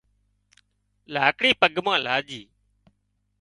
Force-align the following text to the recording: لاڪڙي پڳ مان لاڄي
لاڪڙي 1.13 1.51
پڳ 1.61 1.73
مان 1.85 1.99
لاڄي 2.05 2.41